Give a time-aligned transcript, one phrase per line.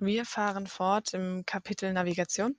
[0.00, 2.56] Wir fahren fort im Kapitel Navigation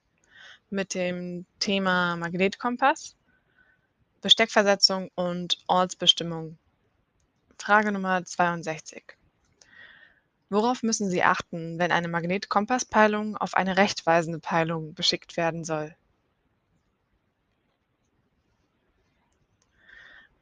[0.70, 3.16] mit dem Thema Magnetkompass,
[4.22, 6.58] Besteckversetzung und Ortsbestimmung.
[7.58, 9.16] Frage Nummer 62.
[10.50, 15.96] Worauf müssen Sie achten, wenn eine Magnetkompasspeilung auf eine rechtweisende Peilung beschickt werden soll?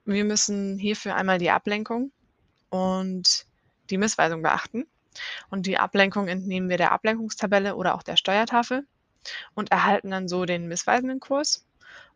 [0.05, 2.11] Wir müssen hierfür einmal die Ablenkung
[2.71, 3.45] und
[3.91, 4.87] die Missweisung beachten.
[5.49, 8.85] Und die Ablenkung entnehmen wir der Ablenkungstabelle oder auch der Steuertafel
[9.53, 11.65] und erhalten dann so den missweisenden Kurs.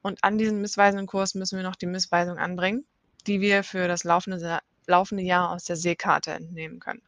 [0.02, 2.86] Und an diesen missweisenden Kurs müssen wir noch die Missweisung anbringen,
[3.28, 7.02] die wir für das laufende, laufende Jahr aus der Seekarte entnehmen können.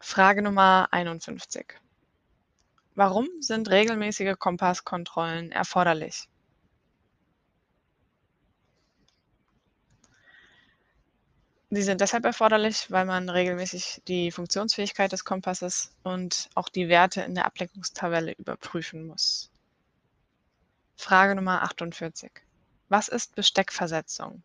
[0.00, 1.80] Frage Nummer 51.
[2.94, 6.28] Warum sind regelmäßige Kompasskontrollen erforderlich?
[11.74, 17.22] Sie sind deshalb erforderlich, weil man regelmäßig die Funktionsfähigkeit des Kompasses und auch die Werte
[17.22, 19.50] in der Ablenkungstabelle überprüfen muss.
[20.94, 22.30] Frage Nummer 48.
[22.88, 24.44] Was ist Besteckversetzung?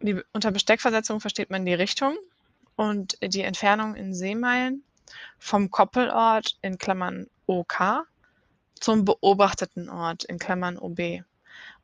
[0.00, 2.18] Die, unter Besteckversetzung versteht man die Richtung
[2.76, 4.84] und die Entfernung in Seemeilen
[5.38, 8.04] vom Koppelort in Klammern OK
[8.82, 11.22] zum beobachteten Ort in Klammern (OB)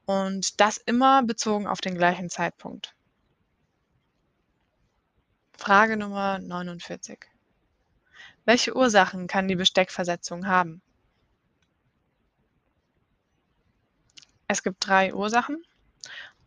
[0.05, 2.95] und das immer bezogen auf den gleichen Zeitpunkt.
[5.57, 7.27] Frage Nummer 49.
[8.45, 10.83] Welche Ursachen kann die Besteckversetzung haben?
[14.49, 15.63] Es gibt drei Ursachen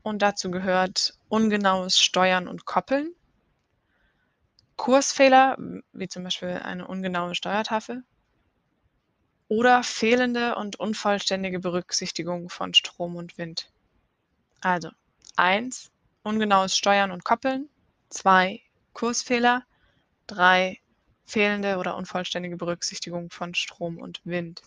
[0.02, 3.14] und dazu gehört ungenaues Steuern und Koppeln,
[4.76, 5.58] Kursfehler,
[5.94, 8.04] wie zum Beispiel eine ungenaue Steuertafel,
[9.52, 13.70] oder fehlende und unvollständige Berücksichtigung von Strom und Wind.
[14.62, 14.92] Also
[15.36, 15.92] 1.
[16.24, 17.68] Ungenaues Steuern und Koppeln.
[18.12, 18.62] 2.
[18.94, 19.66] Kursfehler.
[20.28, 20.80] 3.
[21.26, 24.62] Fehlende oder unvollständige Berücksichtigung von Strom und Wind.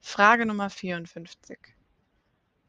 [0.00, 1.56] Frage Nummer 54.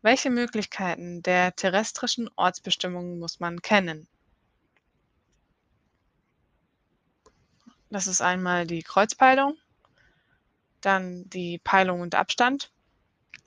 [0.03, 4.07] Welche Möglichkeiten der terrestrischen Ortsbestimmung muss man kennen?
[7.89, 9.57] Das ist einmal die Kreuzpeilung,
[10.85, 12.71] dann die Peilung und Abstand.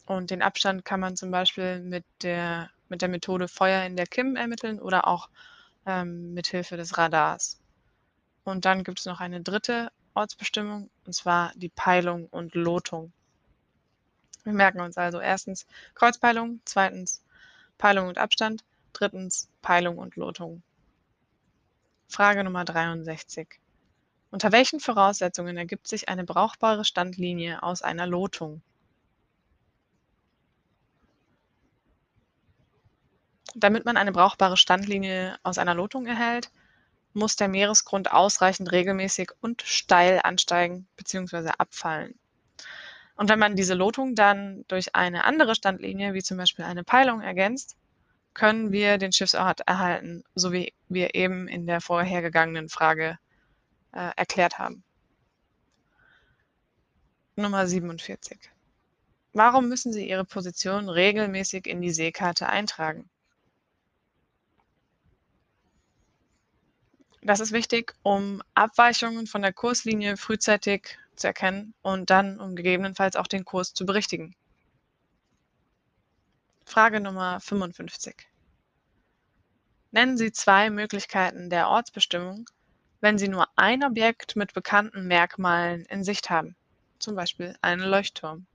[0.06, 4.06] Und den Abstand kann man zum Beispiel mit der, mit der Methode Feuer in der
[4.06, 5.28] Kim ermitteln oder auch
[5.86, 7.58] ähm, mit Hilfe des Radars.
[8.44, 13.12] Und dann gibt es noch eine dritte Ortsbestimmung, und zwar die Peilung und Lotung.
[14.44, 17.22] Wir merken uns also erstens Kreuzpeilung, zweitens
[17.78, 20.62] Peilung und Abstand, drittens Peilung und Lotung.
[22.08, 23.58] Frage Nummer 63.
[24.30, 28.62] Unter welchen Voraussetzungen ergibt sich eine brauchbare Standlinie aus einer Lotung?
[33.54, 36.50] Damit man eine brauchbare Standlinie aus einer Lotung erhält,
[37.14, 41.52] muss der Meeresgrund ausreichend regelmäßig und steil ansteigen bzw.
[41.56, 42.18] abfallen.
[43.16, 47.22] Und wenn man diese Lotung dann durch eine andere Standlinie, wie zum Beispiel eine Peilung,
[47.22, 47.76] ergänzt,
[48.34, 53.18] können wir den Schiffsort erhalten, so wie wir eben in der vorhergegangenen Frage
[53.96, 54.84] äh, erklärt haben.
[57.34, 58.38] Nummer 47.
[59.32, 63.08] Warum müssen Sie Ihre Position regelmäßig in die Seekarte eintragen?
[67.22, 73.16] Das ist wichtig, um Abweichungen von der Kurslinie frühzeitig zu erkennen und dann, um gegebenenfalls
[73.16, 74.36] auch den Kurs zu berichtigen.
[76.64, 78.28] Frage Nummer 55.
[79.90, 82.46] Nennen Sie zwei Möglichkeiten der Ortsbestimmung,
[83.06, 86.56] wenn Sie nur ein Objekt mit bekannten Merkmalen in Sicht haben,
[86.98, 88.46] zum Beispiel einen Leuchtturm.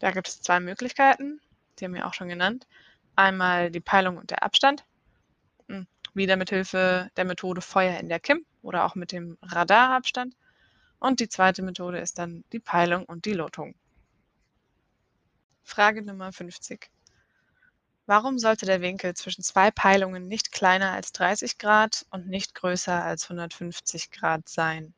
[0.00, 1.40] Da gibt es zwei Möglichkeiten,
[1.78, 2.66] die haben wir auch schon genannt.
[3.14, 4.84] Einmal die Peilung und der Abstand,
[5.68, 10.34] hm, wieder mit Hilfe der Methode Feuer in der Kim oder auch mit dem Radarabstand.
[10.98, 13.76] Und die zweite Methode ist dann die Peilung und die Lotung.
[15.62, 16.90] Frage Nummer 50.
[18.08, 23.04] Warum sollte der Winkel zwischen zwei Peilungen nicht kleiner als 30 Grad und nicht größer
[23.04, 24.94] als 150 Grad sein?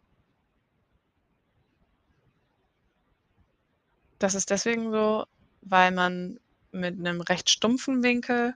[4.21, 5.27] Das ist deswegen so,
[5.61, 6.39] weil man
[6.71, 8.55] mit einem recht stumpfen Winkel,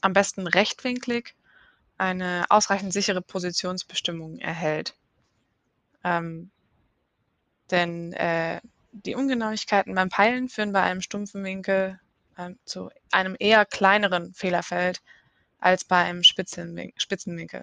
[0.00, 1.36] am besten rechtwinklig,
[1.96, 4.96] eine ausreichend sichere Positionsbestimmung erhält.
[6.02, 6.50] Ähm,
[7.70, 8.60] denn äh,
[8.90, 12.00] die Ungenauigkeiten beim Peilen führen bei einem stumpfen Winkel
[12.38, 15.00] ähm, zu einem eher kleineren Fehlerfeld
[15.58, 17.62] als bei einem Spitzenwinkel.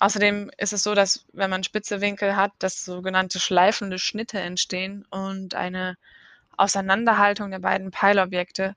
[0.00, 5.06] Außerdem ist es so, dass wenn man spitze Winkel hat, dass sogenannte schleifende Schnitte entstehen
[5.10, 5.96] und eine
[6.56, 8.74] Auseinanderhaltung der beiden Peilobjekte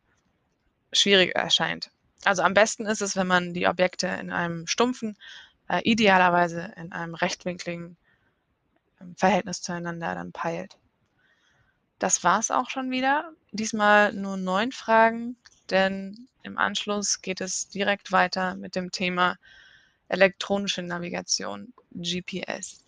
[0.92, 1.92] schwierig erscheint.
[2.24, 5.18] Also am besten ist es, wenn man die Objekte in einem stumpfen,
[5.70, 7.98] äh, idealerweise in einem rechtwinkligen
[9.02, 10.78] ähm, Verhältnis zueinander dann peilt.
[12.00, 13.32] Das war's auch schon wieder.
[13.58, 15.36] Diesmal nur neun Fragen,
[15.72, 19.36] denn im Anschluss geht es direkt weiter mit dem Thema
[20.10, 22.86] elektronische Navigation, GPS.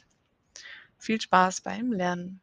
[1.00, 2.40] Viel Spaß beim Lernen!